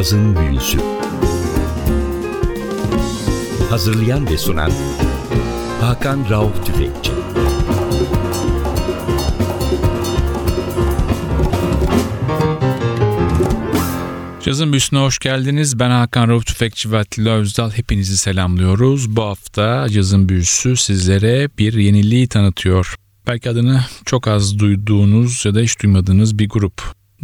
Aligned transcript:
Cazın 0.00 0.36
Büyüsü 0.36 0.78
Hazırlayan 3.70 4.30
ve 4.30 4.38
sunan 4.38 4.72
Hakan 5.80 6.30
Rauf 6.30 6.66
Tüfekçi 6.66 7.12
Cazın 14.44 14.72
Büyüsü'ne 14.72 14.98
hoş 14.98 15.18
geldiniz. 15.18 15.78
Ben 15.78 15.90
Hakan 15.90 16.28
Rauf 16.28 16.46
Tüfekçi 16.46 16.92
ve 16.92 16.98
Atilla 16.98 17.30
Özdal. 17.30 17.70
Hepinizi 17.70 18.16
selamlıyoruz. 18.16 19.16
Bu 19.16 19.22
hafta 19.22 19.86
Cazın 19.88 20.28
Büyüsü 20.28 20.76
sizlere 20.76 21.48
bir 21.58 21.72
yeniliği 21.72 22.28
tanıtıyor. 22.28 22.94
Belki 23.26 23.50
adını 23.50 23.84
çok 24.04 24.28
az 24.28 24.58
duyduğunuz 24.58 25.44
ya 25.44 25.54
da 25.54 25.60
hiç 25.60 25.82
duymadığınız 25.82 26.38
bir 26.38 26.48
grup. 26.48 26.82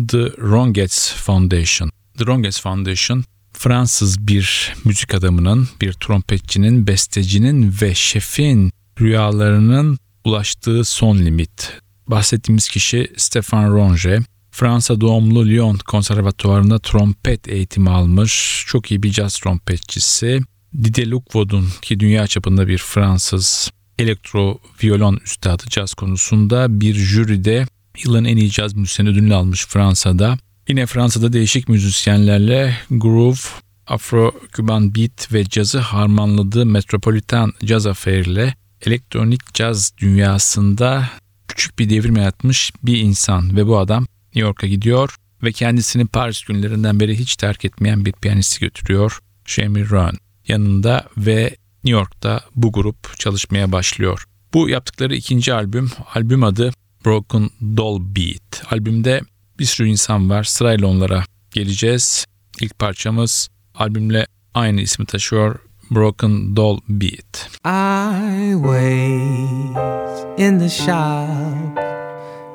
The 0.08 0.32
Rongetts 0.38 1.14
Foundation. 1.14 1.90
The 2.18 2.26
Rongetts 2.26 2.60
Foundation 2.60 3.24
Fransız 3.52 4.28
bir 4.28 4.74
müzik 4.84 5.14
adamının, 5.14 5.68
bir 5.80 5.92
trompetçinin, 5.92 6.86
bestecinin 6.86 7.74
ve 7.82 7.94
şefin 7.94 8.72
rüyalarının 9.00 9.98
ulaştığı 10.24 10.84
son 10.84 11.18
limit. 11.18 11.72
Bahsettiğimiz 12.08 12.68
kişi 12.68 13.12
Stefan 13.16 13.70
Ronge. 13.70 14.18
Fransa 14.50 15.00
doğumlu 15.00 15.46
Lyon 15.46 15.76
Konservatuvarı'nda 15.76 16.78
trompet 16.78 17.48
eğitimi 17.48 17.90
almış. 17.90 18.64
Çok 18.66 18.90
iyi 18.90 19.02
bir 19.02 19.10
caz 19.10 19.38
trompetçisi. 19.38 20.40
Didier 20.84 21.06
Lockwood'un 21.06 21.68
ki 21.82 22.00
dünya 22.00 22.26
çapında 22.26 22.68
bir 22.68 22.78
Fransız 22.78 23.70
elektro 23.98 24.58
violon 24.82 25.20
üstadı 25.24 25.64
caz 25.68 25.94
konusunda 25.94 26.80
bir 26.80 26.94
jüride 26.94 27.66
yılın 28.04 28.24
en 28.24 28.36
iyi 28.36 28.50
caz 28.50 28.74
müzisyeni 28.74 29.08
ödülünü 29.08 29.34
almış 29.34 29.66
Fransa'da. 29.66 30.38
Yine 30.68 30.86
Fransa'da 30.86 31.32
değişik 31.32 31.68
müzisyenlerle 31.68 32.76
groove, 32.90 33.38
Afro-Küban 33.86 34.94
beat 34.94 35.32
ve 35.32 35.44
cazı 35.44 35.78
harmanladığı 35.78 36.66
Metropolitan 36.66 37.52
Jazz 37.62 37.86
Affair 37.86 38.24
ile 38.24 38.54
elektronik 38.86 39.54
caz 39.54 39.92
dünyasında 39.98 41.08
küçük 41.48 41.78
bir 41.78 41.90
devrim 41.90 42.16
yaratmış 42.16 42.72
bir 42.82 43.00
insan 43.00 43.56
ve 43.56 43.66
bu 43.66 43.78
adam 43.78 44.06
New 44.24 44.40
York'a 44.40 44.66
gidiyor 44.66 45.14
ve 45.42 45.52
kendisini 45.52 46.06
Paris 46.06 46.44
günlerinden 46.44 47.00
beri 47.00 47.18
hiç 47.18 47.36
terk 47.36 47.64
etmeyen 47.64 48.04
bir 48.04 48.12
piyanisti 48.12 48.60
götürüyor. 48.60 49.18
Jamie 49.44 49.90
Rohn 49.90 50.16
yanında 50.48 51.08
ve 51.16 51.56
New 51.84 51.98
York'ta 51.98 52.40
bu 52.54 52.72
grup 52.72 53.18
çalışmaya 53.18 53.72
başlıyor. 53.72 54.24
Bu 54.54 54.68
yaptıkları 54.68 55.14
ikinci 55.16 55.54
albüm, 55.54 55.90
albüm 56.14 56.44
adı 56.44 56.72
Broken 57.04 57.50
Doll 57.76 58.00
Beat. 58.00 58.72
Albümde 58.72 59.20
bir 59.58 59.64
sürü 59.64 59.88
insan 59.88 60.30
var. 60.30 60.44
Sırayla 60.44 60.88
onlara 60.88 61.24
geleceğiz. 61.50 62.24
İlk 62.60 62.78
parçamız 62.78 63.48
albümle 63.74 64.26
aynı 64.54 64.80
ismi 64.80 65.06
taşıyor. 65.06 65.58
Broken 65.90 66.56
Doll 66.56 66.80
Beat. 66.88 67.48
I 67.64 68.52
wait 68.54 70.38
in 70.38 70.58
the 70.58 70.68
shop. 70.68 71.76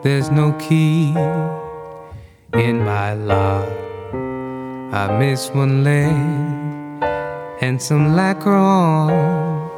There's 0.03 0.31
no 0.31 0.57
key 0.57 1.13
in 2.53 2.75
my 2.75 3.13
lock. 3.27 3.67
I 4.93 5.07
miss 5.19 5.49
one 5.55 5.83
leg 5.85 6.11
and 7.61 7.79
some 7.79 8.15
lacquer 8.15 8.51
on. 8.51 9.69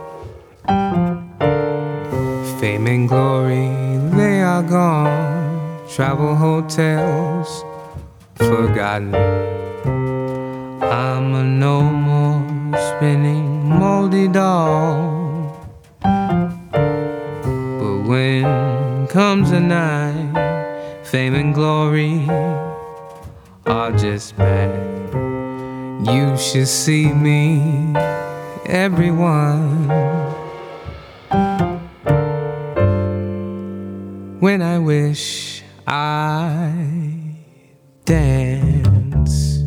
Fame 2.60 2.88
and 2.88 3.10
glory, 3.10 3.70
they 4.16 4.44
are 4.44 4.64
gone. 4.64 5.42
Travel 5.95 6.36
hotels 6.36 7.64
forgotten. 8.33 9.14
I'm 10.81 11.36
a 11.36 11.43
no 11.43 11.83
more 11.83 12.42
spinning 12.80 13.70
moldy 13.70 14.27
doll. 14.27 15.55
But 16.02 17.98
when 18.08 19.05
comes 19.05 19.52
the 19.52 19.59
night, 19.59 21.03
fame 21.03 21.36
and 21.36 21.53
glory 21.53 22.27
are 23.67 23.92
just 23.92 24.36
bad. 24.36 24.73
You 26.08 26.36
should 26.37 26.67
see 26.67 27.14
me, 27.14 27.93
everyone. 28.65 29.89
When 34.39 34.64
I 34.64 34.80
wish 34.80 35.63
I 35.86 37.36
dance. 38.05 39.63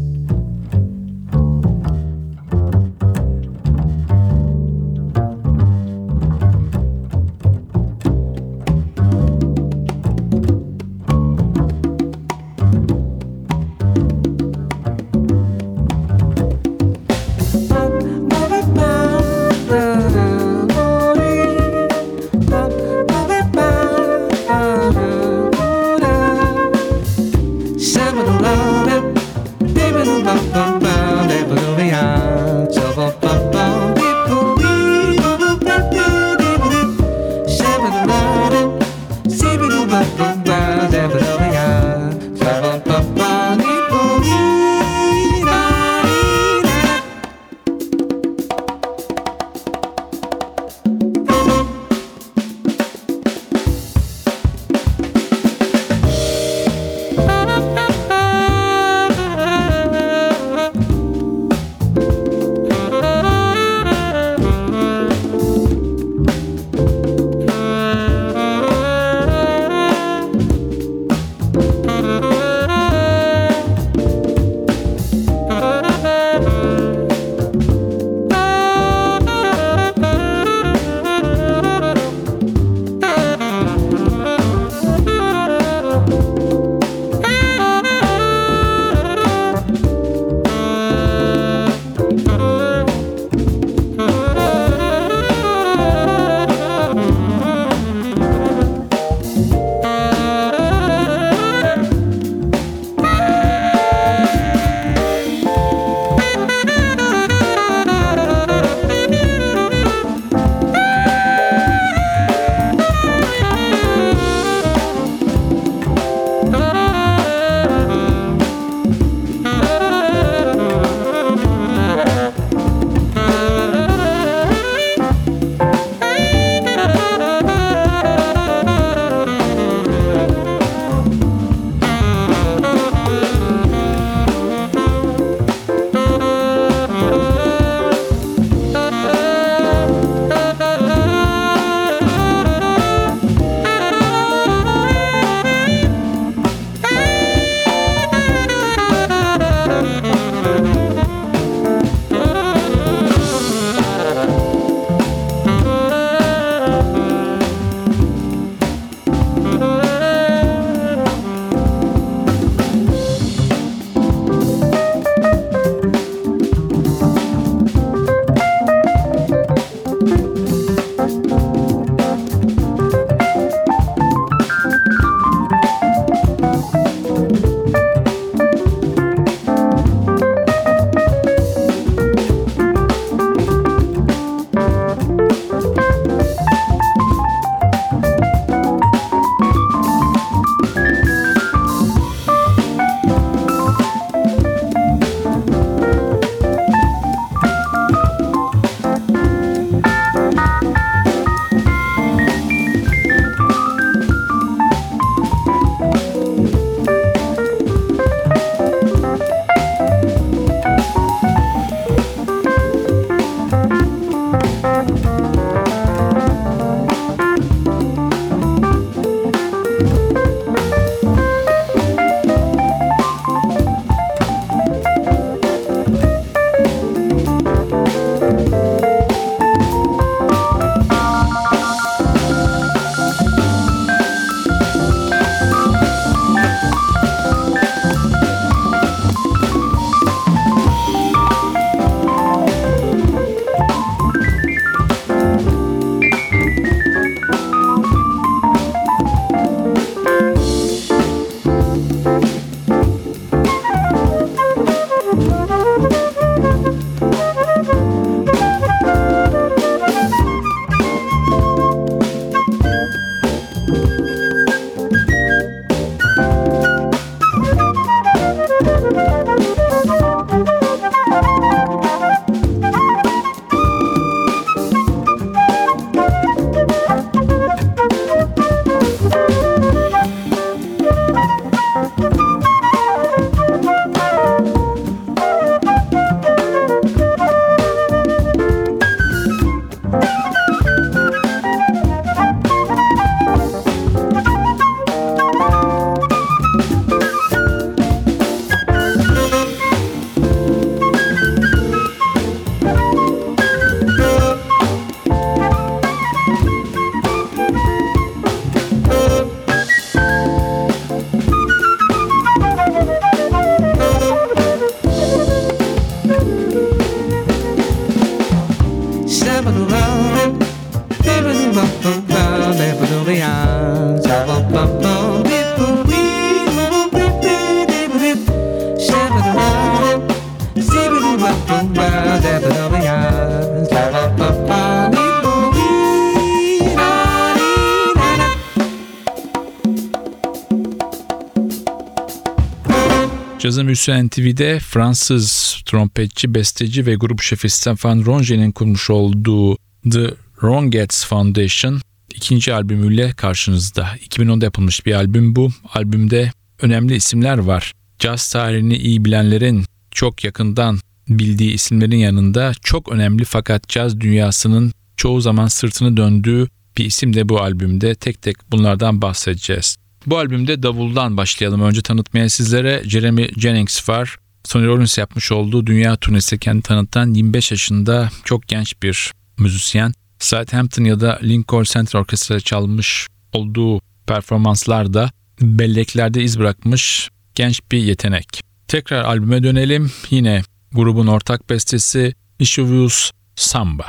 Büyüsü 343.86 344.06
NTV'de 344.06 344.58
Fransız 344.58 345.56
trompetçi, 345.66 346.34
besteci 346.34 346.86
ve 346.86 346.94
grup 346.94 347.22
şefi 347.22 347.48
Stéphane 347.48 348.04
Ronger'in 348.04 348.52
kurmuş 348.52 348.90
olduğu 348.90 349.56
The 349.90 350.14
Rongettes 350.42 351.04
Foundation 351.06 351.80
ikinci 352.14 352.54
albümüyle 352.54 353.12
karşınızda. 353.12 353.88
2010'da 354.08 354.44
yapılmış 354.44 354.86
bir 354.86 354.94
albüm 354.94 355.36
bu. 355.36 355.50
Albümde 355.74 356.32
önemli 356.62 356.94
isimler 356.94 357.38
var. 357.38 357.72
Caz 357.98 358.32
tarihini 358.32 358.76
iyi 358.76 359.04
bilenlerin 359.04 359.64
çok 359.90 360.24
yakından 360.24 360.78
bildiği 361.08 361.52
isimlerin 361.52 361.98
yanında 361.98 362.52
çok 362.62 362.92
önemli 362.92 363.24
fakat 363.24 363.68
caz 363.68 364.00
dünyasının 364.00 364.72
çoğu 364.96 365.20
zaman 365.20 365.46
sırtını 365.46 365.96
döndüğü 365.96 366.48
bir 366.78 366.84
isim 366.84 367.14
de 367.14 367.28
bu 367.28 367.40
albümde. 367.40 367.94
Tek 367.94 368.22
tek 368.22 368.36
bunlardan 368.50 369.02
bahsedeceğiz. 369.02 369.76
Bu 370.06 370.18
albümde 370.18 370.62
davuldan 370.62 371.16
başlayalım. 371.16 371.62
Önce 371.62 371.82
tanıtmaya 371.82 372.28
sizlere 372.28 372.82
Jeremy 372.84 373.28
Jennings 373.36 373.88
var. 373.88 374.16
Sonny 374.44 374.66
Rollins 374.66 374.98
yapmış 374.98 375.32
olduğu 375.32 375.66
dünya 375.66 375.96
turnesi 375.96 376.38
kendi 376.38 376.62
tanıtan 376.62 377.14
25 377.14 377.50
yaşında 377.50 378.10
çok 378.24 378.48
genç 378.48 378.82
bir 378.82 379.12
müzisyen. 379.38 379.92
Southampton 380.18 380.84
ya 380.84 381.00
da 381.00 381.18
Lincoln 381.22 381.62
Center 381.62 381.98
Orkestra'da 381.98 382.40
çalmış 382.40 383.06
olduğu 383.32 383.80
performanslarda 384.06 385.10
belleklerde 385.40 386.22
iz 386.22 386.38
bırakmış 386.38 387.10
genç 387.34 387.60
bir 387.72 387.78
yetenek. 387.78 388.40
Tekrar 388.68 389.04
albüme 389.04 389.42
dönelim. 389.42 389.90
Yine 390.10 390.42
grubun 390.72 391.06
ortak 391.06 391.50
bestesi 391.50 392.14
Issues 392.38 393.10
Samba. 393.36 393.86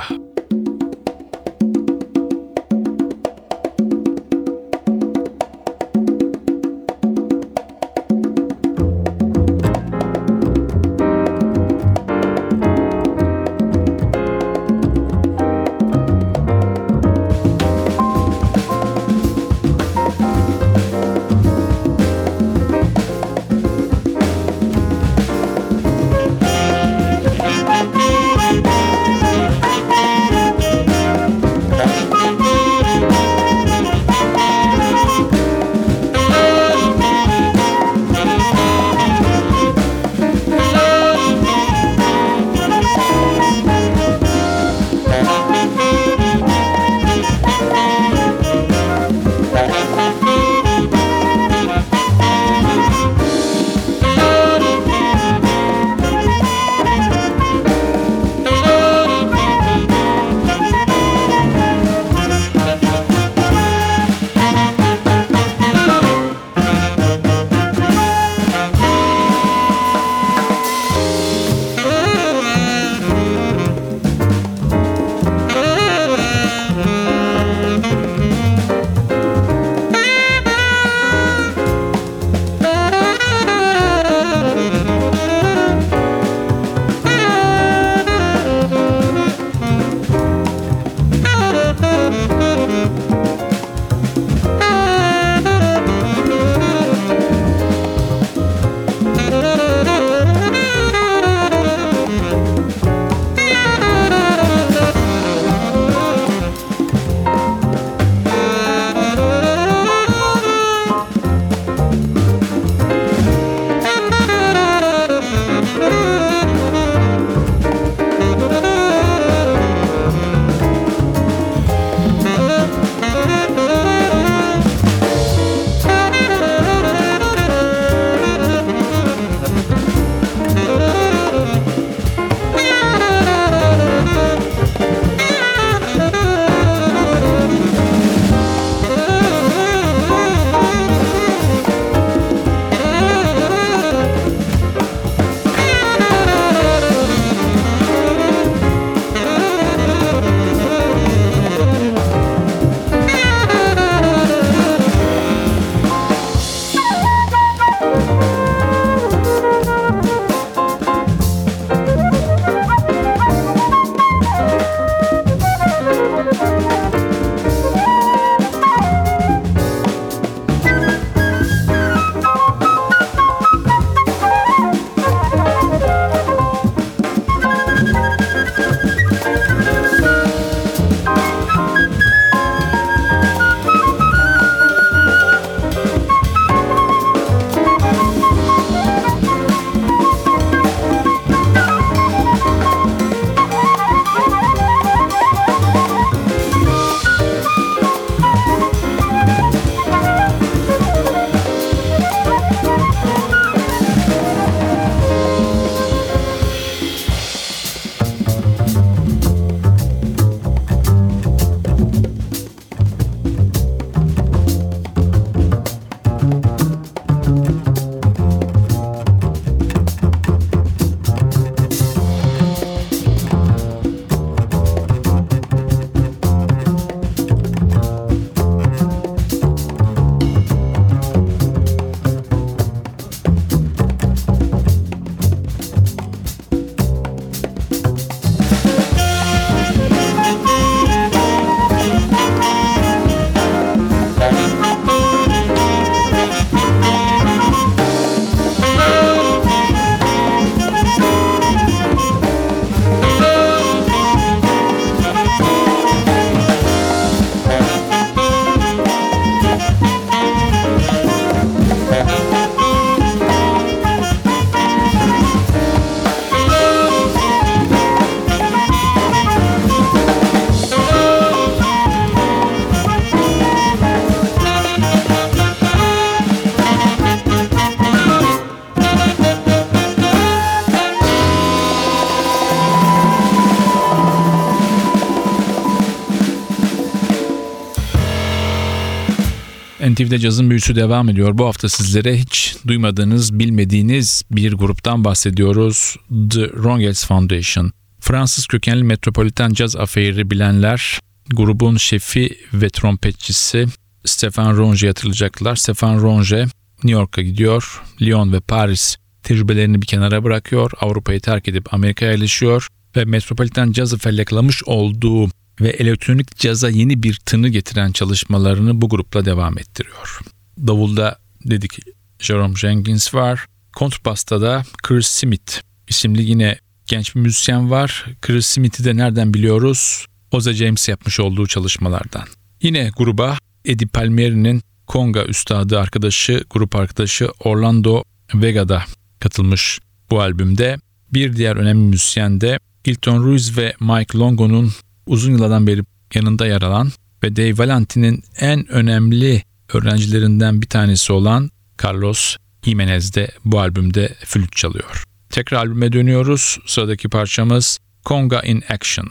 NTV'de 289.98 290.18
cazın 290.18 290.50
büyüsü 290.50 290.76
devam 290.76 291.08
ediyor. 291.08 291.38
Bu 291.38 291.46
hafta 291.46 291.68
sizlere 291.68 292.18
hiç 292.18 292.56
duymadığınız, 292.66 293.38
bilmediğiniz 293.38 294.22
bir 294.30 294.52
gruptan 294.52 295.04
bahsediyoruz. 295.04 295.96
The 296.30 296.48
Rongels 296.48 297.06
Foundation. 297.06 297.72
Fransız 298.00 298.46
kökenli 298.46 298.82
metropoliten 298.82 299.52
caz 299.52 299.76
affairi 299.76 300.30
bilenler 300.30 300.98
grubun 301.30 301.76
şefi 301.76 302.38
ve 302.52 302.68
trompetçisi 302.68 303.66
Stefan 304.04 304.56
Ronge'yi 304.56 304.90
hatırlayacaklar. 304.90 305.56
Stefan 305.56 306.00
Ronge 306.00 306.44
New 306.84 307.00
York'a 307.00 307.22
gidiyor. 307.22 307.82
Lyon 308.02 308.32
ve 308.32 308.40
Paris 308.40 308.96
tecrübelerini 309.22 309.82
bir 309.82 309.86
kenara 309.86 310.24
bırakıyor. 310.24 310.70
Avrupa'yı 310.80 311.20
terk 311.20 311.48
edip 311.48 311.74
Amerika'ya 311.74 312.10
yerleşiyor 312.12 312.68
ve 312.96 313.04
metropoliten 313.04 313.72
cazı 313.72 313.98
felleklamış 313.98 314.64
olduğu 314.64 315.30
ve 315.60 315.68
elektronik 315.68 316.36
caza 316.36 316.70
yeni 316.70 317.02
bir 317.02 317.14
tını 317.26 317.48
getiren 317.48 317.92
çalışmalarını 317.92 318.80
bu 318.80 318.88
grupla 318.88 319.24
devam 319.24 319.58
ettiriyor. 319.58 320.20
Davulda 320.66 321.18
dedik 321.44 321.78
Jerome 322.18 322.54
Jenkins 322.54 323.14
var. 323.14 323.46
Kontrbasta 323.76 324.40
da 324.40 324.62
Chris 324.82 325.06
Smith 325.06 325.60
isimli 325.88 326.22
yine 326.22 326.58
genç 326.86 327.14
bir 327.14 327.20
müzisyen 327.20 327.70
var. 327.70 328.04
Chris 328.22 328.46
Smith'i 328.46 328.84
de 328.84 328.96
nereden 328.96 329.34
biliyoruz? 329.34 330.06
Oza 330.30 330.52
James 330.52 330.88
yapmış 330.88 331.20
olduğu 331.20 331.46
çalışmalardan. 331.46 332.24
Yine 332.62 332.90
gruba 332.96 333.38
Eddie 333.64 333.88
Palmieri'nin 333.88 334.62
Konga 334.86 335.24
üstadı 335.24 335.80
arkadaşı, 335.80 336.44
grup 336.50 336.76
arkadaşı 336.76 337.28
Orlando 337.40 338.02
Vega'da 338.34 338.84
katılmış 339.20 339.78
bu 340.10 340.20
albümde. 340.20 340.76
Bir 341.12 341.36
diğer 341.36 341.56
önemli 341.56 341.88
müzisyen 341.88 342.40
de 342.40 342.58
Hilton 342.86 343.22
Ruiz 343.22 343.58
ve 343.58 343.74
Mike 343.80 344.18
Longo'nun 344.18 344.72
uzun 345.08 345.32
yıllardan 345.32 345.66
beri 345.66 345.84
yanında 346.14 346.46
yer 346.46 346.62
alan 346.62 346.92
ve 347.22 347.36
Dave 347.36 347.58
Valentin'in 347.58 348.24
en 348.38 348.72
önemli 348.72 349.42
öğrencilerinden 349.72 350.62
bir 350.62 350.66
tanesi 350.66 351.12
olan 351.12 351.50
Carlos 351.84 352.36
Jimenez 352.64 353.14
de 353.14 353.30
bu 353.44 353.60
albümde 353.60 354.14
flüt 354.24 354.56
çalıyor. 354.56 355.04
Tekrar 355.30 355.58
albüme 355.58 355.92
dönüyoruz. 355.92 356.58
Sıradaki 356.66 357.08
parçamız 357.08 357.78
Conga 358.04 358.40
in 358.40 358.62
Action. 358.68 359.08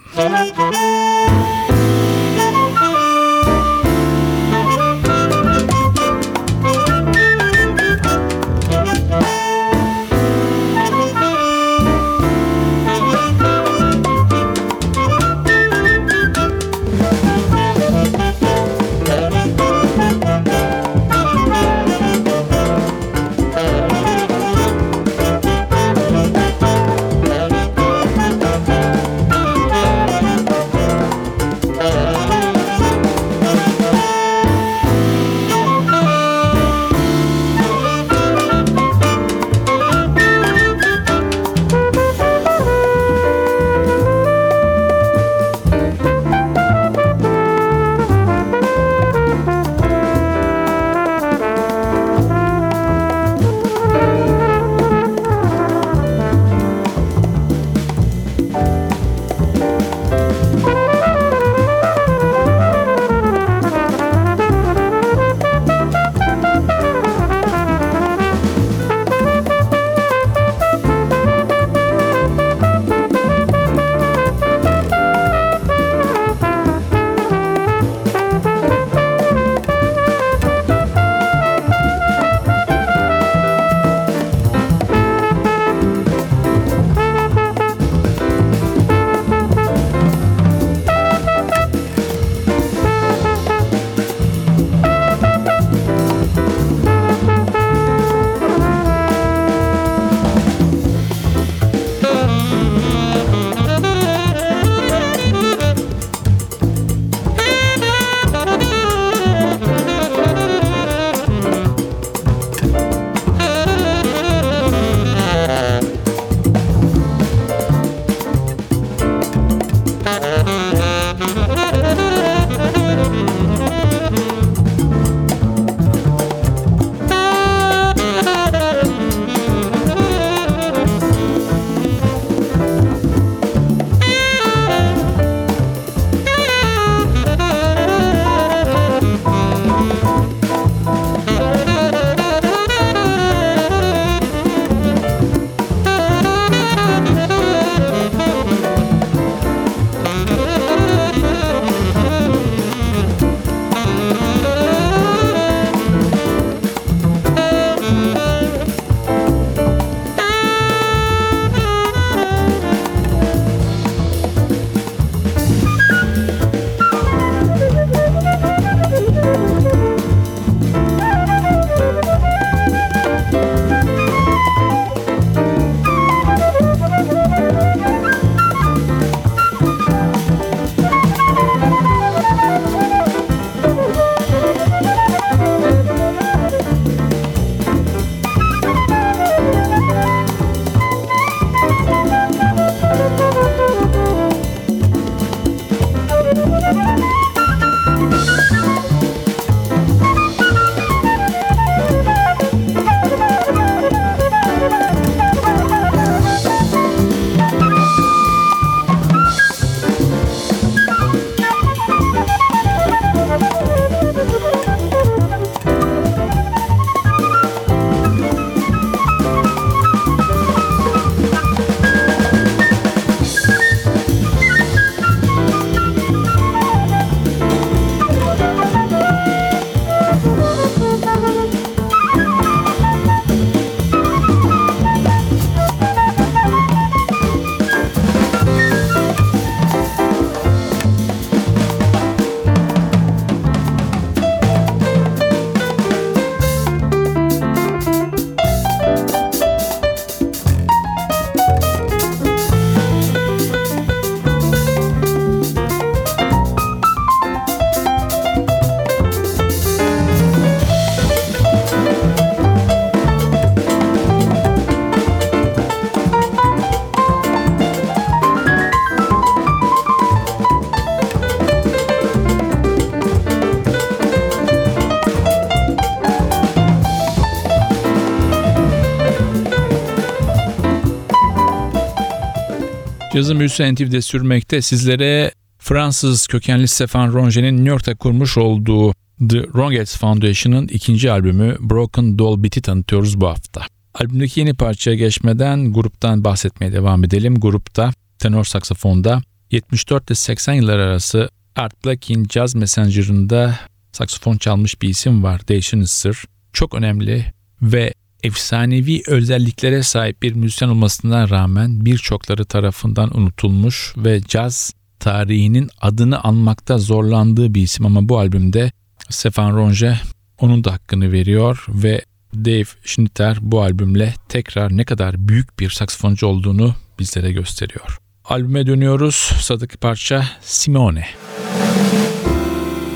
Yazım 283.18 283.40
büyüsü 283.40 283.74
NTV'de 283.74 284.02
sürmekte. 284.02 284.62
Sizlere 284.62 285.32
Fransız 285.60 286.28
kökenli 286.28 286.68
Stefan 286.68 287.14
Ronge'nin 287.14 287.56
New 287.58 287.70
York'ta 287.70 287.96
kurmuş 287.96 288.38
olduğu 288.38 288.94
The 289.30 289.44
Rongettes 289.56 289.98
Foundation'ın 289.98 290.68
ikinci 290.68 291.12
albümü 291.12 291.58
Broken 291.60 292.20
Doll 292.20 292.44
Beat'i 292.44 292.62
tanıtıyoruz 292.62 293.22
bu 293.22 293.28
hafta. 293.28 293.62
Albümdeki 293.94 294.40
yeni 294.40 294.54
parçaya 294.54 294.96
geçmeden 294.96 295.74
gruptan 295.74 296.24
bahsetmeye 296.24 296.74
devam 296.74 297.04
edelim. 297.04 297.36
Grupta 297.36 297.92
tenor 298.20 298.44
saksafonda 298.44 299.22
74 299.52 300.08
ile 300.08 300.16
80 300.16 300.54
yıllar 300.54 300.80
arası 300.80 301.30
Art 301.56 301.86
Blakey'in 301.86 302.28
Jazz 302.34 302.56
Messenger'ında 302.56 303.60
saksafon 303.92 304.38
çalmış 304.38 304.82
bir 304.82 304.90
isim 304.90 305.24
var. 305.24 305.42
Dave 305.48 305.86
Sir. 305.86 306.18
Çok 306.54 306.76
önemli 306.76 307.26
ve 307.62 307.94
efsanevi 308.24 309.02
özelliklere 309.08 309.84
sahip 309.84 310.24
bir 310.24 310.34
müzisyen 310.34 310.70
olmasına 310.70 311.30
rağmen 311.30 311.86
birçokları 311.86 312.46
tarafından 312.46 313.18
unutulmuş 313.18 313.94
ve 313.98 314.22
caz 314.28 314.74
tarihinin 315.00 315.70
adını 315.82 316.24
anmakta 316.24 316.78
zorlandığı 316.78 317.54
bir 317.54 317.62
isim 317.62 317.86
ama 317.86 318.10
bu 318.10 318.20
albümde 318.20 318.72
Stefan 319.10 319.58
Ronge 319.58 320.00
onun 320.40 320.64
da 320.64 320.74
hakkını 320.74 321.12
veriyor 321.12 321.66
ve 321.70 322.02
Dave 322.36 322.66
Schnitter 322.84 323.38
bu 323.42 323.62
albümle 323.62 324.14
tekrar 324.30 324.78
ne 324.78 324.86
kadar 324.86 325.28
büyük 325.28 325.60
bir 325.60 325.70
saksafoncu 325.70 326.28
olduğunu 326.28 326.76
bizlere 327.00 327.32
gösteriyor. 327.32 327.98
Albüme 328.26 328.68
dönüyoruz. 328.68 329.16
Sıradaki 329.16 329.78
parça 329.78 330.26
Simone. 330.42 331.08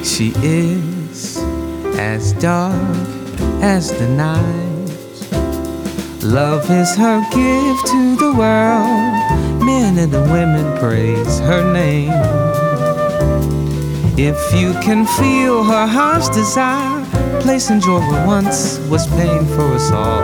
She 0.03 0.25
is 0.25 1.37
as 1.99 2.41
dark 2.41 2.75
as 3.63 3.97
the 3.97 4.07
night. 4.09 4.70
Love 6.23 6.69
is 6.69 6.95
her 6.95 7.19
gift 7.31 7.87
to 7.87 8.15
the 8.15 8.31
world. 8.37 9.65
Men 9.65 9.97
and 9.97 10.11
the 10.11 10.21
women 10.21 10.77
praise 10.77 11.39
her 11.39 11.73
name. 11.73 12.11
If 14.19 14.53
you 14.53 14.73
can 14.81 15.07
feel 15.17 15.63
her 15.63 15.87
heart's 15.87 16.29
desire, 16.29 17.03
place 17.41 17.71
in 17.71 17.81
joy 17.81 17.99
where 17.99 18.27
once 18.27 18.77
was 18.87 19.07
pain 19.07 19.45
for 19.55 19.73
us 19.73 19.91
all. 19.91 20.21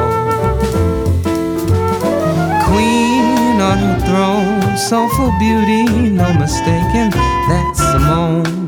Queen 2.69 3.59
on 3.59 3.79
her 3.79 3.99
throne, 4.05 4.77
soulful 4.77 5.33
beauty, 5.39 6.11
no 6.11 6.31
mistaking, 6.33 7.09
that's 7.49 7.79
Simone. 7.79 8.66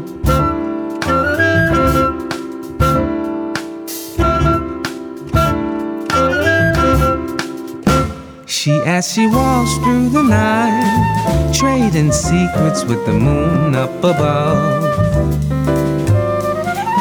She 8.62 8.72
as 8.72 9.14
she 9.14 9.26
walks 9.26 9.74
through 9.78 10.10
the 10.10 10.22
night, 10.22 11.54
trading 11.54 12.12
secrets 12.12 12.84
with 12.84 13.06
the 13.06 13.14
moon 13.14 13.74
up 13.74 13.90
above. 14.00 14.84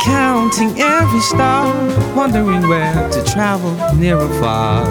Counting 0.04 0.78
every 0.78 1.18
star, 1.18 1.74
wondering 2.14 2.68
where 2.68 3.10
to 3.10 3.24
travel 3.24 3.74
near 3.96 4.18
or 4.18 4.28
far. 4.40 4.84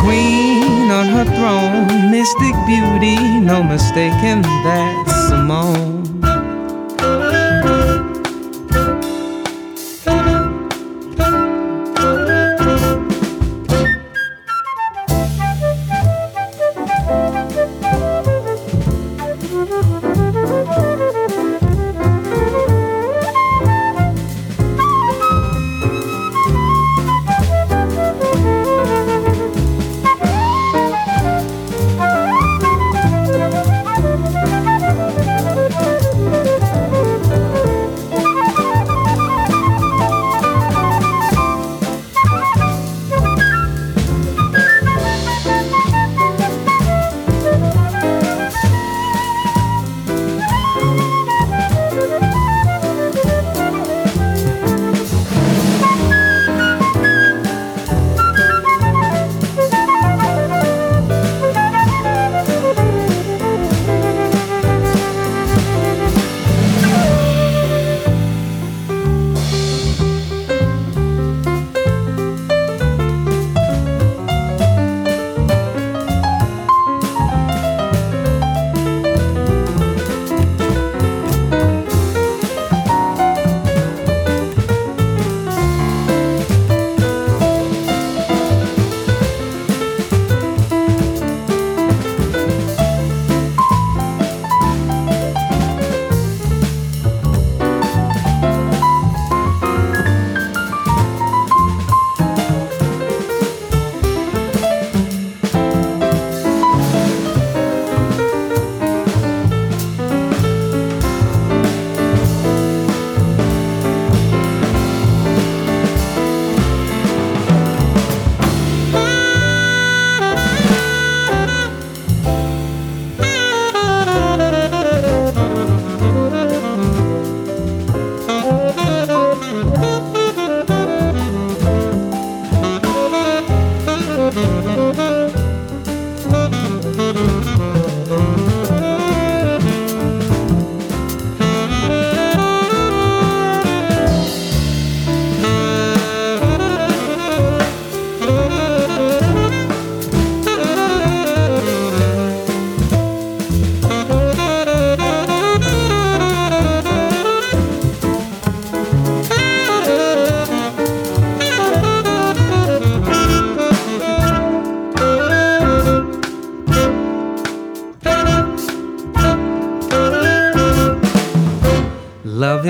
Queen 0.00 0.88
on 0.92 1.06
her 1.06 1.24
throne, 1.24 2.12
mystic 2.12 2.54
beauty, 2.68 3.40
no 3.40 3.64
mistaking 3.64 4.42
that's 4.62 5.26
Simone. 5.26 6.19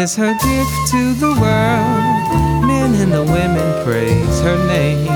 Is 0.01 0.17
her 0.17 0.33
gift 0.33 0.91
to 0.91 1.13
the 1.15 1.29
world. 1.29 2.67
Men 2.67 2.95
and 2.95 3.13
the 3.13 3.23
women 3.23 3.85
praise 3.85 4.41
her 4.41 4.57
name. 4.67 5.07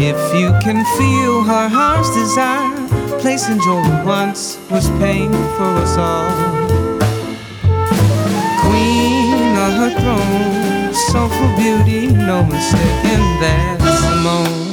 If 0.00 0.18
you 0.34 0.48
can 0.60 0.84
feel 0.98 1.44
her 1.44 1.68
heart's 1.68 2.12
desire, 2.12 3.20
placing 3.20 3.54
in 3.54 3.60
joy 3.60 4.04
once 4.04 4.58
was 4.68 4.88
pain 4.98 5.30
for 5.56 5.70
us 5.84 5.96
all. 5.96 6.30
Queen 8.64 9.56
on 9.64 9.72
her 9.80 9.92
throne, 10.00 10.92
soulful 11.12 11.56
beauty, 11.56 12.08
no 12.08 12.42
mistake, 12.42 13.04
and 13.14 13.42
that's 13.42 14.00
Simone. 14.00 14.71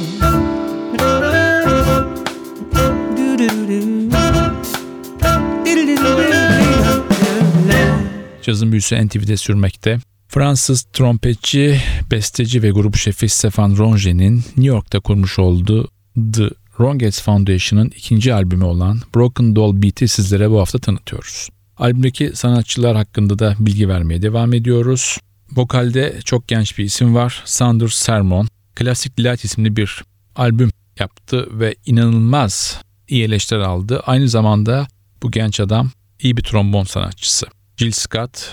Cazın 8.60 8.72
büyüsü 8.72 9.06
NTV'de 9.06 9.36
sürmekte. 9.36 9.98
Fransız 10.28 10.82
trompetçi, 10.82 11.80
besteci 12.10 12.62
ve 12.62 12.70
grup 12.70 12.96
şefi 12.96 13.28
Stefan 13.28 13.76
Ronget'in 13.76 14.36
New 14.36 14.66
York'ta 14.66 15.00
kurmuş 15.00 15.38
olduğu 15.38 15.88
The 16.32 16.50
Ronget's 16.80 17.22
Foundation'ın 17.22 17.88
ikinci 17.88 18.34
albümü 18.34 18.64
olan 18.64 19.00
Broken 19.14 19.56
Doll 19.56 19.82
Beat'i 19.82 20.08
sizlere 20.08 20.50
bu 20.50 20.60
hafta 20.60 20.78
tanıtıyoruz. 20.78 21.48
Albümdeki 21.76 22.32
sanatçılar 22.34 22.96
hakkında 22.96 23.38
da 23.38 23.56
bilgi 23.58 23.88
vermeye 23.88 24.22
devam 24.22 24.52
ediyoruz. 24.52 25.18
Vokalde 25.56 26.20
çok 26.24 26.48
genç 26.48 26.78
bir 26.78 26.84
isim 26.84 27.14
var. 27.14 27.42
Sanders 27.44 27.94
Sermon. 27.94 28.48
Klasik 28.74 29.18
Delight 29.18 29.44
isimli 29.44 29.76
bir 29.76 30.04
albüm 30.36 30.70
yaptı 30.98 31.48
ve 31.52 31.74
inanılmaz 31.86 32.80
iyi 33.08 33.24
eleştiri 33.24 33.64
aldı. 33.64 34.02
Aynı 34.06 34.28
zamanda 34.28 34.86
bu 35.22 35.30
genç 35.30 35.60
adam 35.60 35.90
iyi 36.22 36.36
bir 36.36 36.42
trombon 36.42 36.84
sanatçısı. 36.84 37.46
Jill 37.80 37.92
Scott, 37.92 38.50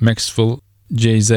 Maxwell, 0.00 0.56
Jay-Z 0.90 1.30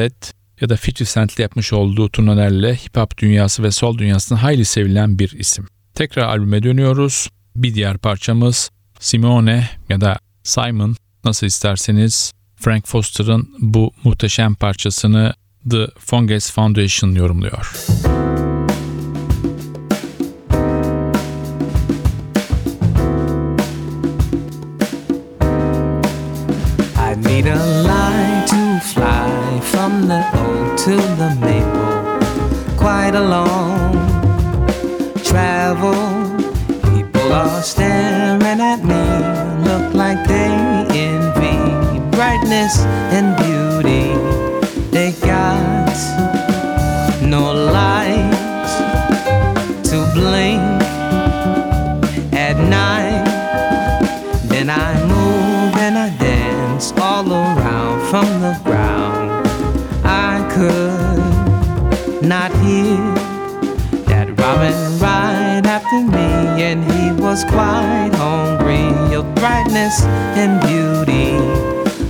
ya 0.60 0.68
da 0.68 0.74
50 0.74 1.04
Cent'le 1.04 1.38
yapmış 1.38 1.72
olduğu 1.72 2.08
turnelerle 2.08 2.74
hip 2.74 2.96
hop 2.96 3.18
dünyası 3.18 3.62
ve 3.62 3.70
sol 3.70 3.98
dünyasında 3.98 4.42
hayli 4.42 4.64
sevilen 4.64 5.18
bir 5.18 5.32
isim. 5.38 5.66
Tekrar 5.94 6.22
albüme 6.22 6.62
dönüyoruz. 6.62 7.28
Bir 7.56 7.74
diğer 7.74 7.98
parçamız 7.98 8.70
Simone 9.00 9.70
ya 9.88 10.00
da 10.00 10.18
Simon 10.42 10.96
nasıl 11.24 11.46
isterseniz 11.46 12.32
Frank 12.56 12.86
Foster'ın 12.86 13.48
bu 13.58 13.92
muhteşem 14.04 14.54
parçasını 14.54 15.34
The 15.70 15.86
Fungus 15.98 16.52
Foundation 16.52 17.10
yorumluyor. 17.10 17.72
I 18.04 18.33
from 29.84 30.08
the 30.08 30.22
oak 30.42 30.78
to 30.78 30.96
the 31.20 31.30
maple. 31.44 32.76
Quite 32.78 33.14
a 33.14 33.24
long 33.36 33.92
travel. 35.22 36.00
People 36.90 37.32
are 37.32 37.62
staring 37.62 38.60
at 38.72 38.80
me, 38.90 39.04
look 39.68 39.92
like 39.92 40.26
they 40.26 40.52
envy 41.06 41.58
brightness 42.16 42.78
and 43.16 43.43
after 65.84 66.00
me, 66.02 66.62
and 66.62 66.82
he 66.92 67.12
was 67.22 67.44
quite 67.44 68.10
hungry 68.14 69.14
of 69.14 69.34
brightness 69.34 70.02
and 70.36 70.60
beauty. 70.62 71.36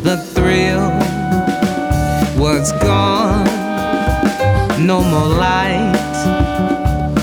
The 0.02 0.16
thrill 0.16 0.90
was 2.38 2.72
gone, 2.82 3.44
no 4.86 5.02
more 5.02 5.28
light 5.28 6.14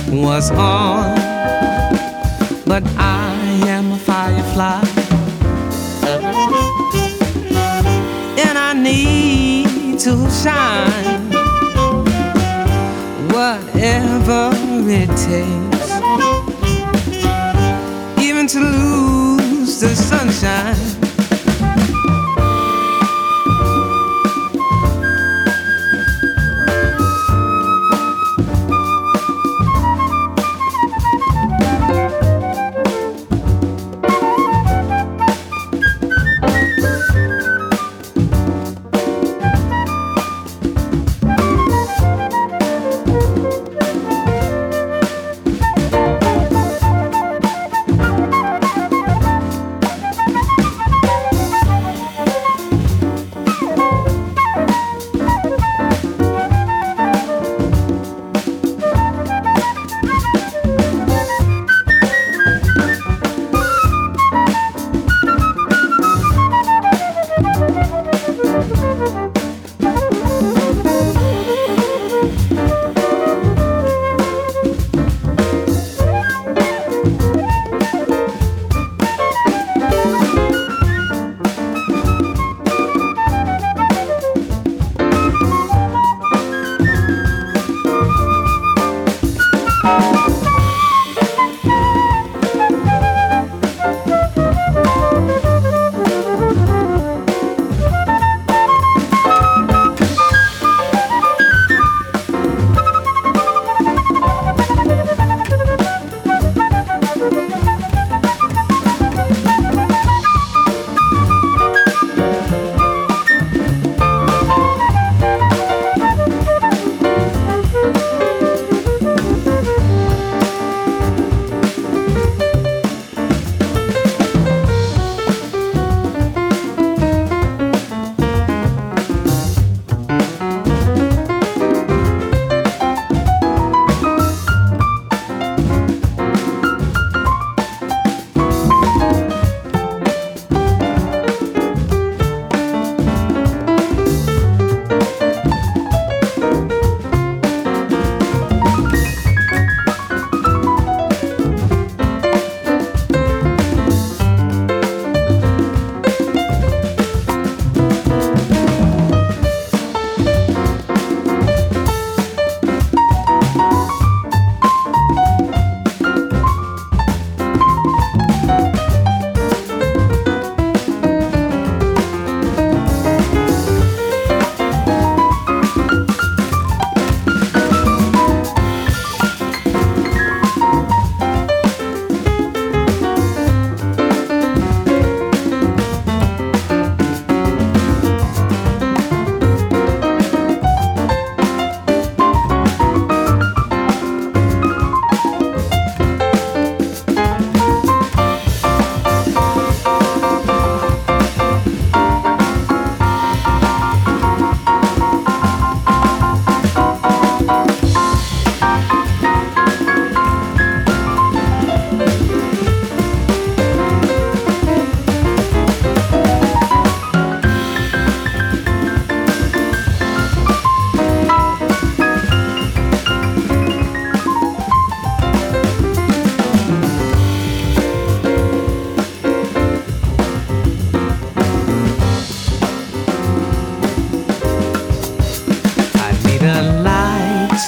was 0.10 0.52
on, 0.52 1.16
but 2.66 2.84
I 2.98 3.34
am 3.68 3.92
a 3.94 3.98
firefly. 3.98 4.82
and 8.46 8.58
I 8.58 8.74
need 8.74 10.00
to 10.00 10.30
shine. 10.30 11.30
Whatever 13.32 14.52
it 14.90 15.10
takes, 15.18 15.81
to 18.52 18.60
lose 18.60 19.80
the 19.80 19.96
sunshine. 19.96 21.01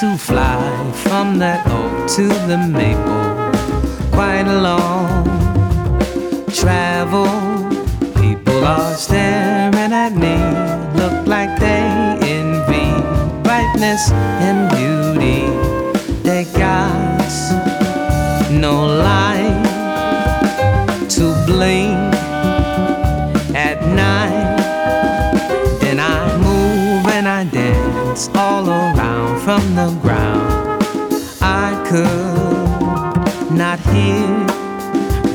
To 0.03 0.17
fly 0.17 0.91
from 1.05 1.39
that 1.39 1.65
oak 1.67 2.09
to 2.15 2.27
the 2.49 2.57
maple. 2.57 3.27
Quite 4.11 4.47
a 4.55 4.59
long 4.69 5.23
travel. 6.59 7.31
People 8.21 8.61
are 8.65 8.95
staring 8.95 9.93
at 10.05 10.13
me, 10.23 10.35
look 11.01 11.25
like 11.25 11.51
they 11.57 11.85
envy 12.35 12.89
brightness 13.45 14.11
and 14.47 14.59
beauty. 14.75 15.41
They 16.27 16.43
got 16.63 17.31
no 18.51 18.75
light 19.07 19.63
to 21.15 21.23
blink 21.47 22.13
at 23.55 23.79
night. 24.05 24.57
Then 25.79 25.97
I 26.01 26.17
move 26.47 27.05
and 27.17 27.25
I 27.25 27.45
dance 27.45 28.29
all 28.35 28.67
around 28.69 29.02
from 29.43 29.75
the 29.75 29.89
ground. 30.01 30.81
I 31.41 31.75
could 31.89 33.51
not 33.51 33.77
hear 33.91 34.47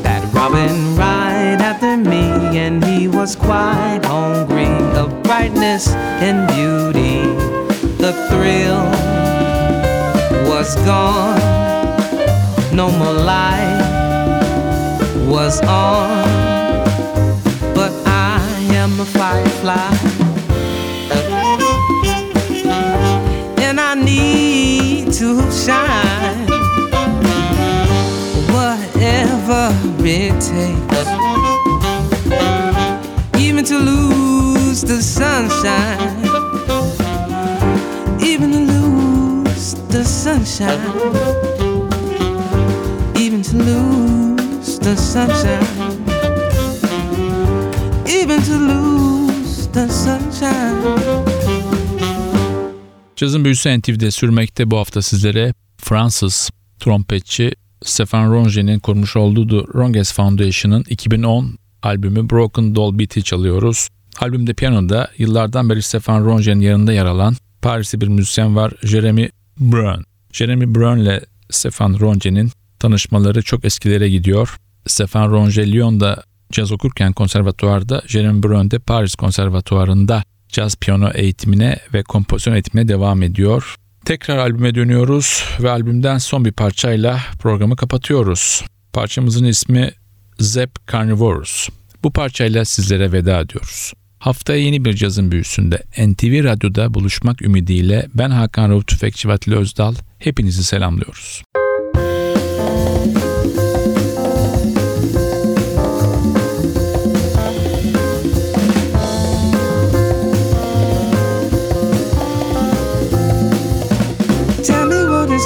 that 0.03 0.25
robin 0.33 0.97
right 0.97 1.61
after 1.61 1.95
me, 1.99 2.57
and 2.57 2.83
he 2.83 3.07
was 3.07 3.37
quite 3.37 4.01
hungry 4.05 4.73
of 4.97 5.23
brightness 5.23 5.89
and 6.25 6.49
beauty. 6.49 7.19
The 7.99 8.15
thrill 8.29 8.87
was 10.49 10.75
gone, 10.87 11.39
no 12.75 12.91
more 12.91 13.13
light 13.13 13.85
was 15.29 15.61
on, 15.61 16.25
but 17.75 17.93
I 18.07 18.41
am 18.73 18.99
a 19.01 19.05
firefly. 19.05 19.98
İt 30.09 30.33
takes, 30.41 31.09
even 33.39 33.65
to 33.65 33.79
lose 33.79 34.81
the 34.81 35.03
sunshine, 35.03 36.25
even 38.23 38.53
to 38.53 38.59
lose 38.59 39.75
the 39.91 40.05
sunshine, 40.05 40.81
even 43.17 43.43
to 43.43 43.57
lose 43.57 44.79
the 44.79 44.97
sunshine, 44.97 45.67
even 48.07 48.43
to 48.43 48.59
lose 48.59 49.69
the 49.73 49.89
sunshine. 49.89 50.79
Cazın 53.17 53.45
büyüsü 53.45 53.79
NTV'de 53.79 54.11
sürmekte 54.11 54.71
bu 54.71 54.79
hafta 54.79 55.03
sizlere 55.03 55.55
Fransız 55.79 56.51
trompetçi 56.81 57.53
Stefan 57.89 58.33
Ronger'in 58.33 58.79
kurmuş 58.79 59.17
olduğu 59.17 59.49
The 59.49 59.79
Ronges 59.79 60.13
Foundation'ın 60.13 60.85
2010 60.89 61.59
albümü 61.83 62.31
Broken 62.31 62.75
Doll 62.75 62.99
Beat'i 62.99 63.23
çalıyoruz. 63.23 63.89
Albümde 64.21 64.55
piyanoda 64.55 65.11
yıllardan 65.19 65.71
beri 65.71 65.83
Stefan 65.83 66.25
Ronger'in 66.25 66.61
yanında 66.61 66.93
yer 66.93 67.05
alan 67.05 67.37
Parisli 67.63 68.01
bir 68.01 68.09
müzisyen 68.09 68.57
var 68.57 68.73
Jeremy 68.85 69.29
Brun. 69.61 70.05
Jeremy 70.33 70.75
Brun 70.75 70.99
ile 70.99 71.21
Stefan 71.51 72.01
Ronger'in 72.01 72.51
tanışmaları 72.79 73.43
çok 73.43 73.65
eskilere 73.65 74.09
gidiyor. 74.09 74.57
Stefan 74.87 75.31
Ronger 75.31 75.73
Lyon'da 75.73 76.23
caz 76.53 76.73
okurken 76.73 77.13
konservatuvarda, 77.13 78.03
Jeremy 78.07 78.43
Brun 78.43 78.71
de 78.71 78.79
Paris 78.79 79.15
konservatuvarında 79.15 80.23
caz 80.49 80.77
piyano 80.77 81.11
eğitimine 81.15 81.79
ve 81.95 82.03
kompozisyon 82.03 82.55
eğitimine 82.55 82.89
devam 82.89 83.23
ediyor. 83.23 83.77
Tekrar 84.09 84.39
albüme 84.39 84.75
dönüyoruz 84.75 85.45
ve 85.63 85.71
albümden 85.71 86.19
son 86.19 86.45
bir 86.45 86.53
parçayla 86.53 87.21
programı 87.39 87.77
kapatıyoruz. 87.77 88.65
Parçamızın 88.93 89.45
ismi 89.45 89.91
Zep 90.39 90.71
Carnivorous. 90.93 91.69
Bu 92.03 92.13
parçayla 92.13 92.65
sizlere 92.65 93.13
veda 93.13 93.41
ediyoruz. 93.41 93.93
Haftaya 94.19 94.59
yeni 94.59 94.85
bir 94.85 94.93
cazın 94.93 95.33
büyüsünde 95.33 95.83
NTV 95.99 96.45
Radyo'da 96.45 96.95
buluşmak 96.95 97.43
ümidiyle 97.43 98.07
ben 98.15 98.31
Hakan 98.31 98.71
Rauf 98.71 98.87
Tüfekçi 98.87 99.29
ve 99.29 99.33
Atilla 99.33 99.57
Özdal 99.57 99.95
hepinizi 100.19 100.65
selamlıyoruz. 100.65 101.43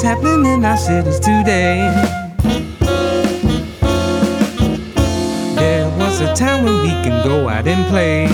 Happening 0.02 0.46
in 0.46 0.64
our 0.64 0.76
cities 0.76 1.20
today. 1.20 1.90
There 5.54 5.88
was 5.98 6.20
a 6.20 6.34
time 6.34 6.64
when 6.64 6.82
we 6.82 6.88
can 7.04 7.22
go 7.26 7.48
out 7.48 7.66
and 7.66 7.86
play. 7.88 8.26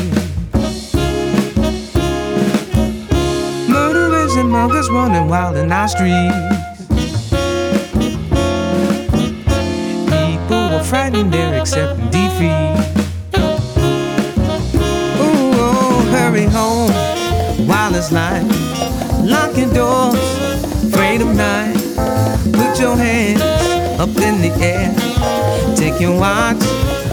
Murderers 3.69 4.37
and 4.37 4.51
muggers 4.51 4.89
running 4.89 5.29
wild 5.29 5.57
in 5.57 5.71
our 5.71 5.89
streets. 5.89 6.35
People 10.09 10.71
were 10.71 10.85
frightened, 10.85 11.33
they're 11.33 11.61
accepting 11.61 12.11
defeat. 12.11 12.77
Ooh, 15.21 15.53
oh, 15.61 16.09
hurry 16.13 16.45
home 16.45 16.91
while 17.69 17.95
it's 17.95 18.11
light. 18.11 18.47
Your 19.59 19.75
doors, 19.75 20.48
night. 21.27 21.77
Put 22.53 22.79
your 22.79 22.97
hands 22.97 23.43
up 23.99 24.09
in 24.09 24.41
the 24.41 24.51
air. 24.63 24.95
Take 25.77 26.01
your 26.01 26.19
watch, 26.19 26.63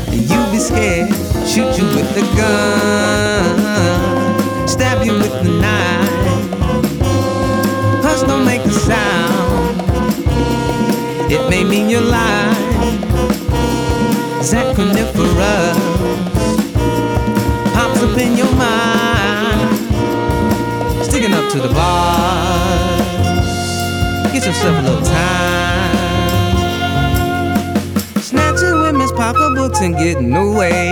and 0.08 0.22
you'll 0.30 0.52
be 0.52 0.60
scared. 0.60 1.14
Shoot 1.48 1.78
you 1.78 1.86
with 1.96 2.14
the 2.14 2.22
gun, 2.36 3.58
stab 4.68 5.06
you 5.06 5.14
with 5.14 5.32
the 5.44 5.50
knife. 5.62 6.10
Hush, 8.04 8.22
don't 8.22 8.46
make 8.46 8.66
a 8.66 8.72
sound. 8.72 9.82
It 11.32 11.50
may 11.50 11.64
mean 11.64 11.90
your 11.90 12.02
life. 12.02 12.58
Zach 14.44 14.76
coniferous 14.76 15.78
pops 17.74 18.02
up 18.02 18.18
in 18.18 18.38
your 18.38 18.52
mind 18.56 19.76
sticking 21.04 21.34
up 21.34 21.52
to 21.52 21.60
the 21.60 21.70
bars. 21.70 23.15
Yourself 24.46 24.78
a 24.78 24.82
little 24.84 25.02
time. 25.02 25.96
Snatching 28.22 28.80
women's 28.80 29.12
pocketbooks 29.14 29.82
and 29.82 29.96
getting 29.98 30.36
away. 30.36 30.92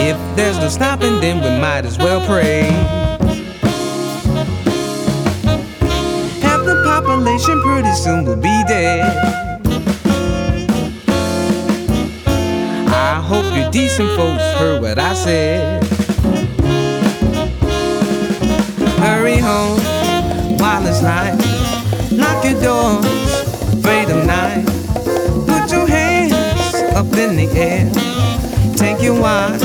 If 0.00 0.18
there's 0.34 0.58
no 0.58 0.68
stopping, 0.68 1.20
then 1.20 1.36
we 1.36 1.50
might 1.60 1.84
as 1.84 1.98
well 1.98 2.20
pray. 2.26 2.62
Half 6.42 6.64
the 6.64 6.82
population 6.84 7.62
pretty 7.62 7.94
soon 7.94 8.24
will 8.24 8.34
be 8.34 8.64
dead. 8.66 9.06
I 12.88 13.22
hope 13.24 13.44
you 13.54 13.70
decent 13.70 14.10
folks 14.16 14.42
heard 14.58 14.82
what 14.82 14.98
I 14.98 15.14
said. 15.14 15.99
Hurry 19.00 19.38
home 19.38 19.80
while 20.58 20.86
it's 20.86 21.02
light. 21.02 21.36
Lock 22.12 22.44
your 22.44 22.60
doors, 22.60 23.06
afraid 23.72 24.10
of 24.10 24.26
night. 24.26 24.64
Put 25.46 25.72
your 25.72 25.86
hands 25.86 26.34
up 26.94 27.06
in 27.16 27.36
the 27.36 27.48
air. 27.56 27.90
Take 28.76 29.02
your 29.02 29.18
watch, 29.20 29.62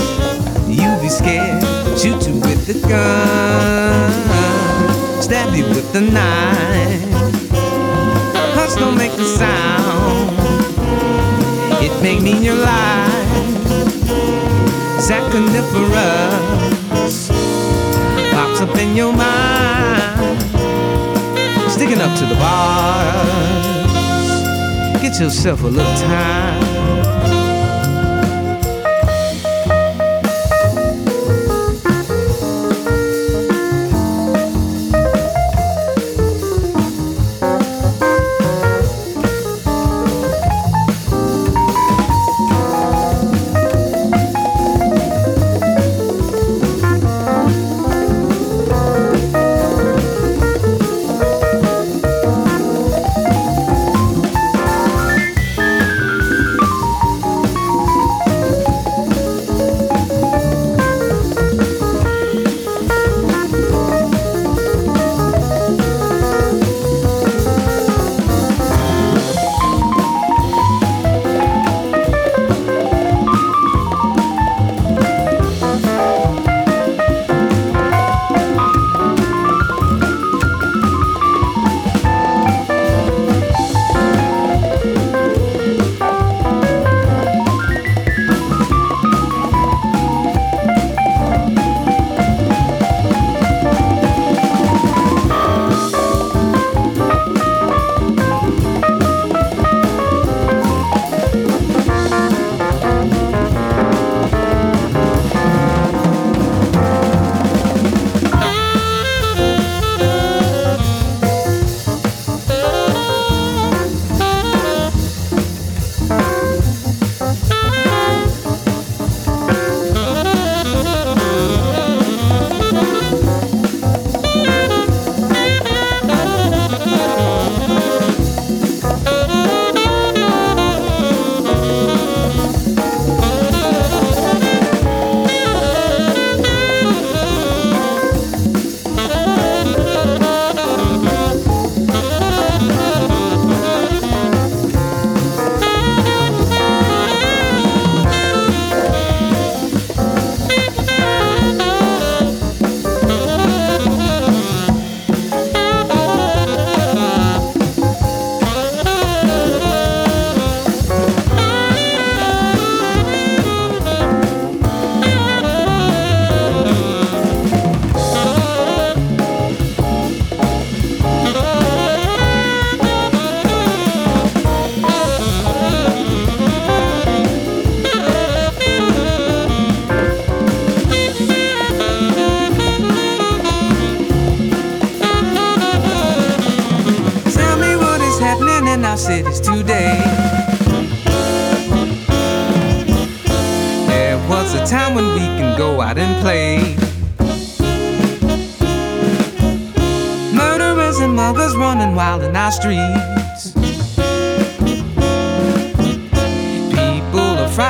you 0.68 0.90
be 1.02 1.10
scared. 1.10 1.62
Shoot 2.00 2.28
you 2.28 2.36
with 2.40 2.66
the 2.66 2.80
gun, 2.88 4.12
stab 5.22 5.54
you 5.54 5.66
with 5.66 5.92
the 5.92 6.02
knife. 6.02 7.12
Hush 8.56 8.76
don't 8.76 8.98
make 8.98 9.16
the 9.18 9.26
sound. 9.26 10.32
It 11.84 12.02
may 12.02 12.20
mean 12.20 12.42
your 12.42 12.56
life. 12.56 12.96
Pops 15.08 16.85
up 18.70 18.78
in 18.78 18.96
your 18.96 19.14
mind. 19.14 20.42
Sticking 21.70 22.02
up 22.02 22.18
to 22.18 22.26
the 22.26 22.36
bars. 22.36 23.66
Get 25.02 25.20
yourself 25.20 25.64
a 25.64 25.68
little 25.68 25.96
time. 25.96 26.65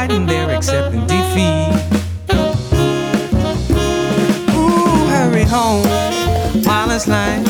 Frightened, 0.06 0.30
they're 0.30 0.52
accepting 0.52 1.08
defeat. 1.08 1.74
Ooh, 4.54 5.08
hurry 5.10 5.42
home 5.42 5.88
while 6.64 6.92
it's 6.92 7.08
light. 7.08 7.42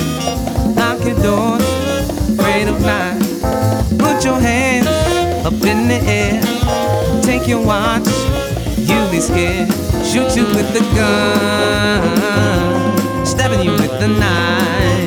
Lock 0.78 1.04
your 1.06 1.22
doors, 1.22 1.62
afraid 2.30 2.70
of 2.70 2.80
night. 2.80 3.20
Put 4.00 4.24
your 4.24 4.40
hands 4.40 4.88
up 5.46 5.54
in 5.66 5.90
the 5.90 6.00
air. 6.08 6.42
Take 7.24 7.46
your 7.46 7.62
watch, 7.62 8.08
you'll 8.78 9.12
be 9.12 9.20
scared. 9.20 9.70
Shoot 10.06 10.38
you 10.38 10.46
with 10.46 10.72
the 10.72 10.80
gun, 10.96 12.06
stabbing 13.26 13.64
you 13.66 13.72
with 13.72 14.00
the 14.00 14.08
knife. 14.08 15.05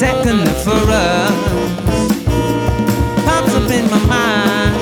Enough 0.00 0.62
for 0.62 0.70
us. 0.70 1.32
Pops 3.24 3.54
up 3.54 3.68
in 3.68 3.90
my 3.90 3.98
mind. 4.06 4.76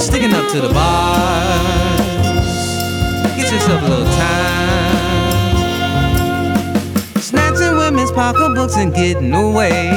Sticking 0.00 0.34
up 0.34 0.50
to 0.50 0.60
the 0.62 0.68
bars. 0.70 2.00
Get 3.36 3.52
yourself 3.52 3.82
a 3.82 3.84
little 3.86 4.06
time. 4.16 4.96
Snatching 7.20 7.76
women's 7.76 8.10
pocketbooks 8.10 8.76
and 8.76 8.92
getting 8.92 9.32
away. 9.32 9.90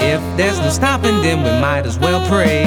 If 0.00 0.20
there's 0.36 0.60
no 0.60 0.70
stopping, 0.70 1.20
then 1.20 1.42
we 1.42 1.50
might 1.60 1.84
as 1.84 1.98
well 1.98 2.24
pray. 2.28 2.66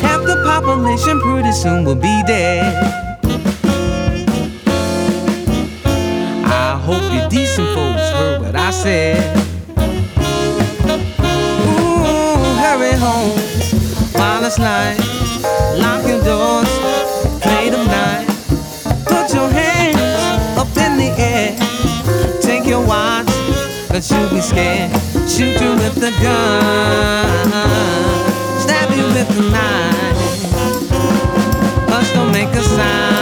Half 0.00 0.24
the 0.24 0.42
population 0.44 1.20
pretty 1.20 1.52
soon 1.52 1.84
will 1.84 1.94
be 1.94 2.22
dead. 2.26 2.99
Said. 8.82 9.36
Ooh, 11.66 12.38
hurry 12.62 12.94
home 12.96 13.36
while 14.16 14.42
it's 14.42 14.58
light. 14.58 14.96
Lock 15.76 16.06
your 16.08 16.22
doors, 16.24 16.68
play 17.42 17.68
the 17.68 17.84
night. 17.84 18.26
Put 19.04 19.34
your 19.34 19.50
hands 19.50 20.00
up 20.56 20.74
in 20.78 20.96
the 20.96 21.10
air. 21.18 21.58
Take 22.40 22.66
your 22.66 22.80
watch, 22.86 23.26
cause 23.88 24.10
you'll 24.10 24.30
be 24.30 24.40
scared. 24.40 24.90
Shoot 25.28 25.60
you 25.60 25.72
with 25.72 25.96
the 25.96 26.12
gun, 26.22 27.50
stab 28.62 28.90
you 28.96 29.04
with 29.04 29.28
the 29.36 29.42
knife. 29.50 30.16
Hush, 31.90 32.12
don't 32.14 32.32
make 32.32 32.48
a 32.48 32.62
sound. 32.62 33.19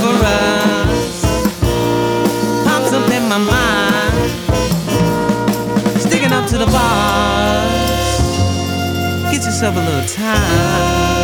For 0.00 0.14
us. 0.24 1.22
Pops 2.64 2.92
up 2.92 3.10
in 3.10 3.28
my 3.28 3.38
mind. 3.38 4.30
Sticking 6.00 6.32
up 6.32 6.46
to 6.48 6.58
the 6.58 6.66
bars. 6.66 8.20
Get 9.30 9.44
yourself 9.44 9.76
a 9.76 9.80
little 9.80 10.08
time. 10.08 11.23